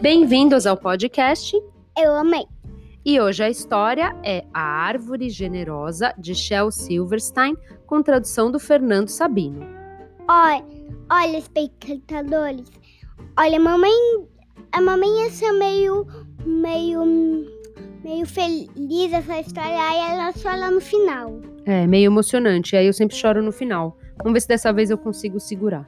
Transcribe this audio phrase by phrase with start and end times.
[0.00, 1.54] Bem-vindos ao podcast.
[1.98, 2.46] Eu amei.
[3.04, 7.54] E hoje a história é A Árvore Generosa de Shel Silverstein,
[7.86, 9.60] com tradução do Fernando Sabino.
[10.26, 10.64] Olha,
[11.12, 12.66] olha, espectadores.
[13.38, 13.92] Olha, a mamãe,
[14.72, 16.06] a mamãe ia ser meio,
[16.46, 17.04] meio,
[18.02, 19.78] meio feliz essa história.
[19.82, 21.42] Aí ela lá no final.
[21.66, 22.74] É, meio emocionante.
[22.74, 23.98] Aí eu sempre choro no final.
[24.16, 25.86] Vamos ver se dessa vez eu consigo segurar.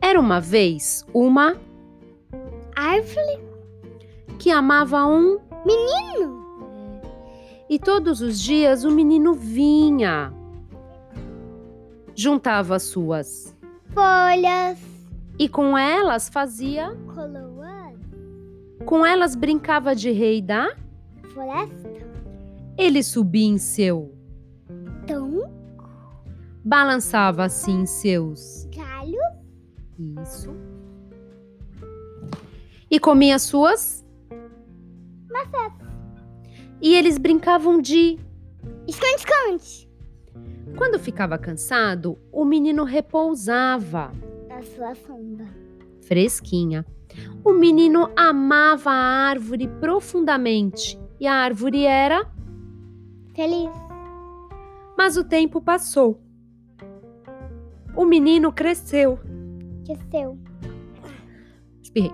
[0.00, 1.56] Era uma vez uma
[2.78, 3.40] Árvore,
[4.38, 7.02] que amava um menino.
[7.68, 10.32] e todos os dias o menino vinha.
[12.14, 13.52] Juntava as suas
[13.92, 14.78] Folhas,
[15.36, 17.98] e com elas fazia, coroas,
[18.86, 20.72] com elas brincava de rei da.
[21.34, 21.90] floresta,
[22.76, 24.14] Ele subia em seu,
[25.04, 25.50] tão,
[26.64, 29.18] balançava assim seus galho,
[30.22, 30.67] Isso.
[32.90, 34.04] E comia suas.
[35.30, 35.72] maçãs.
[36.80, 38.18] E eles brincavam de.
[38.86, 39.88] Esconde-esconde.
[40.76, 44.12] Quando ficava cansado, o menino repousava,
[44.48, 45.46] Na sua sombra.
[46.02, 46.86] fresquinha.
[47.44, 52.30] O menino amava a árvore profundamente e a árvore era.
[53.34, 53.70] Feliz.
[54.96, 56.20] Mas o tempo passou.
[57.96, 59.18] O menino cresceu.
[59.84, 60.38] Que seu.
[61.82, 62.12] Espirrei.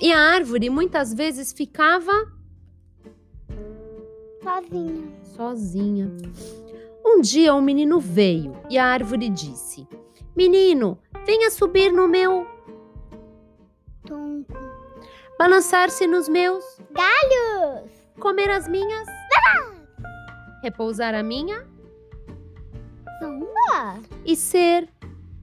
[0.00, 2.12] E a árvore muitas vezes ficava
[4.42, 5.12] Sozinha.
[5.34, 6.16] sozinha.
[7.04, 9.86] Um dia o menino veio e a árvore disse:
[10.36, 12.46] Menino, venha subir no meu,
[14.06, 14.52] Tonco.
[15.38, 17.90] balançar-se nos meus, Galhos.
[18.20, 19.06] comer as minhas,
[20.62, 21.66] repousar a minha
[23.18, 24.00] Sombra.
[24.24, 24.88] e ser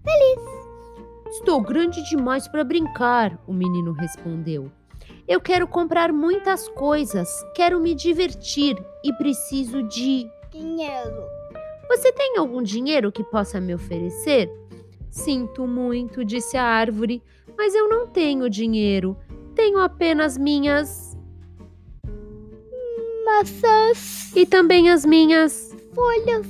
[0.04, 0.63] feliz.
[1.34, 4.72] Estou grande demais para brincar, o menino respondeu.
[5.28, 10.30] Eu quero comprar muitas coisas, quero me divertir e preciso de.
[10.52, 11.24] Dinheiro.
[11.88, 14.48] Você tem algum dinheiro que possa me oferecer?
[15.10, 17.24] Sinto muito, disse a árvore,
[17.58, 19.18] mas eu não tenho dinheiro.
[19.56, 21.18] Tenho apenas minhas.
[23.26, 24.32] Maçãs.
[24.36, 25.76] E também as minhas.
[25.96, 26.46] Folhas.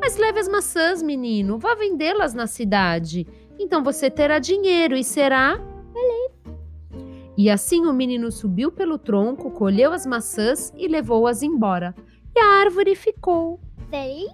[0.00, 1.58] Mas leve as maçãs, menino.
[1.58, 3.26] Vá vendê-las na cidade.
[3.58, 5.58] Então você terá dinheiro e será.
[5.92, 6.56] Feliz.
[7.36, 11.94] E assim o menino subiu pelo tronco, colheu as maçãs e levou-as embora.
[12.34, 13.60] E a árvore ficou.
[13.90, 14.30] Feliz.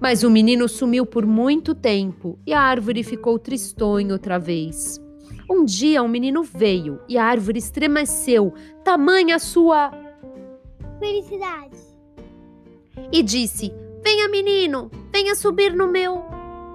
[0.00, 5.00] Mas o menino sumiu por muito tempo e a árvore ficou tristonha outra vez.
[5.48, 9.92] Um dia o menino veio e a árvore estremeceu, tamanha a sua,
[10.98, 11.76] Felicidade.
[13.12, 13.72] e disse:
[14.02, 16.24] Venha, menino, venha subir no meu,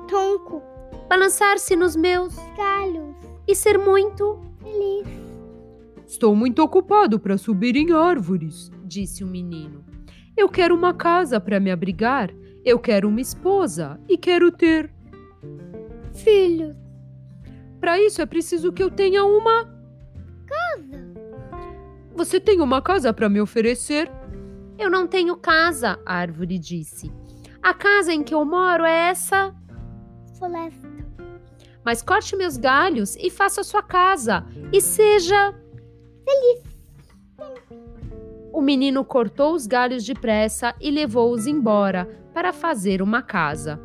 [0.07, 0.62] Tonco.
[1.09, 3.16] balançar-se nos meus Galhos.
[3.47, 4.40] e ser muito.
[4.62, 5.07] Feliz.
[6.06, 9.84] Estou muito ocupado para subir em árvores, disse o menino.
[10.35, 14.90] Eu quero uma casa para me abrigar, eu quero uma esposa e quero ter.
[16.13, 16.75] Filho.
[17.79, 19.66] Para isso é preciso que eu tenha uma.
[20.46, 21.13] Casa.
[22.16, 24.12] Você tem uma casa para me oferecer?
[24.78, 27.12] Eu não tenho casa, a árvore disse.
[27.62, 29.53] A casa em que eu moro é essa.
[30.37, 30.87] Floresta.
[31.83, 35.53] Mas corte meus galhos e faça sua casa e seja.
[36.25, 36.63] Feliz.
[38.51, 43.79] O menino cortou os galhos depressa e levou-os embora para fazer uma casa.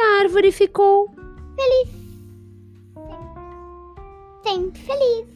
[0.00, 1.10] A árvore ficou.
[1.56, 2.04] Feliz.
[4.42, 5.33] Sempre feliz.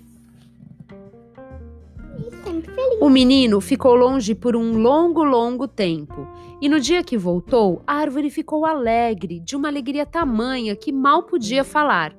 [3.01, 6.27] O menino ficou longe por um longo, longo tempo.
[6.61, 11.23] E no dia que voltou, a árvore ficou alegre, de uma alegria tamanha que mal
[11.23, 12.15] podia falar.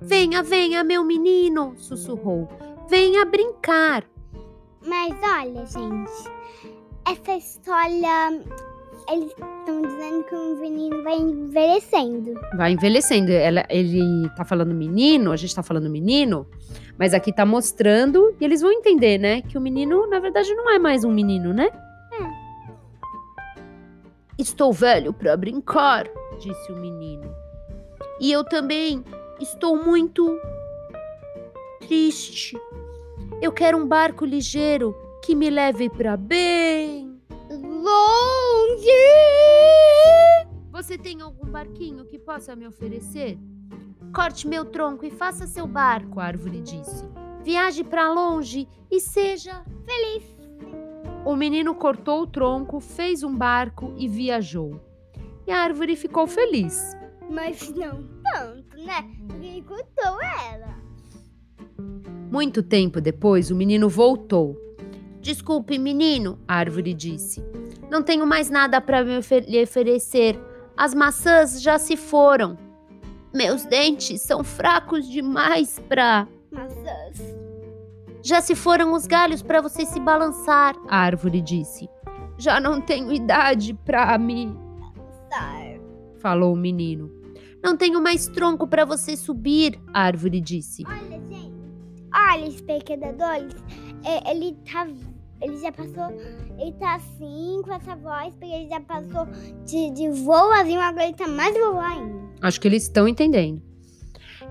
[0.00, 2.48] Venha, venha, meu menino, sussurrou.
[2.88, 4.04] Venha brincar.
[4.84, 6.30] Mas olha, gente.
[7.04, 8.40] Essa história.
[9.10, 12.34] Eles estão dizendo que o menino vai envelhecendo.
[12.56, 13.30] Vai envelhecendo.
[13.32, 16.46] Ela- ele tá falando menino, a gente tá falando menino,
[16.98, 19.42] mas aqui tá mostrando, e eles vão entender, né?
[19.42, 21.70] Que o menino, na verdade, não é mais um menino, né?
[24.38, 26.08] Estou velho para brincar,
[26.40, 27.32] disse o menino.
[28.20, 29.04] E eu também
[29.40, 30.38] estou muito
[31.80, 32.56] triste.
[33.40, 37.01] Eu quero um barco ligeiro que me leve para bem.
[37.82, 38.86] Longe!
[40.70, 43.36] Você tem algum barquinho que possa me oferecer?
[44.14, 47.04] Corte meu tronco e faça seu barco, a árvore disse.
[47.42, 50.22] Viaje para longe e seja Feliz.
[51.24, 54.80] O menino cortou o tronco, fez um barco e viajou.
[55.44, 56.96] E a árvore ficou feliz.
[57.28, 59.08] Mas não tanto, né?
[59.26, 60.78] Porque cortou ela.
[62.30, 64.56] Muito tempo depois, o menino voltou.
[65.20, 67.42] Desculpe, menino, a árvore disse.
[67.92, 70.40] Não tenho mais nada para lhe oferecer.
[70.74, 72.56] As maçãs já se foram.
[73.34, 76.26] Meus dentes são fracos demais para.
[76.50, 77.20] Maçãs.
[78.22, 81.86] Já se foram os galhos para você se balançar, a árvore disse.
[82.38, 84.56] Já não tenho idade para me.
[85.30, 85.78] Sar.
[86.18, 87.12] falou o menino.
[87.62, 90.82] Não tenho mais tronco para você subir, a árvore disse.
[90.86, 91.52] Olha, gente.
[92.14, 93.54] Olha, espectadores.
[94.02, 94.88] É, ele tá.
[95.42, 96.10] Ele já passou.
[96.58, 99.26] Ele tá assim com essa voz, porque ele já passou
[99.64, 102.22] de, de voazinho, agora ele tá mais voa ainda.
[102.40, 103.60] Acho que eles estão entendendo.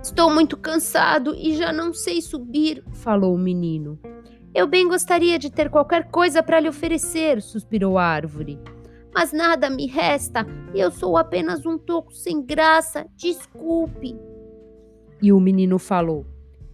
[0.03, 3.99] Estou muito cansado e já não sei subir, falou o menino.
[4.53, 8.59] Eu bem gostaria de ter qualquer coisa para lhe oferecer, suspirou a árvore.
[9.13, 13.05] Mas nada me resta eu sou apenas um toco sem graça.
[13.15, 14.17] Desculpe.
[15.21, 16.25] E o menino falou: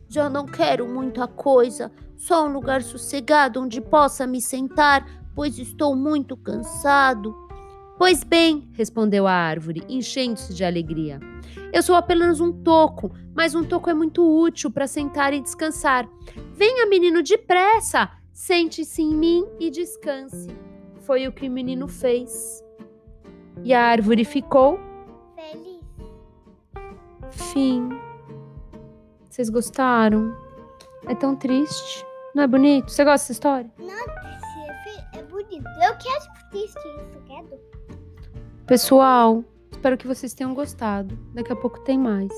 [0.07, 5.05] Já não quero muita coisa, só um lugar sossegado onde possa me sentar,
[5.35, 7.33] pois estou muito cansado.
[7.97, 11.19] Pois bem, respondeu a árvore, enchendo-se de alegria.
[11.71, 16.09] Eu sou apenas um toco, mas um toco é muito útil para sentar e descansar.
[16.53, 18.11] Venha, menino, depressa!
[18.33, 20.47] Sente-se em mim e descanse.
[21.01, 22.63] Foi o que o menino fez.
[23.63, 24.79] E a árvore ficou.
[25.35, 25.81] Feliz.
[27.31, 27.89] Fim.
[29.27, 30.46] Vocês gostaram?
[31.05, 32.05] É tão triste.
[32.33, 32.91] Não é bonito?
[32.91, 33.71] Você gosta dessa história?
[33.79, 35.67] É, é bonito.
[35.83, 37.59] Eu quero triste isso, quero.
[38.65, 41.17] Pessoal, espero que vocês tenham gostado.
[41.33, 42.31] Daqui a pouco tem mais.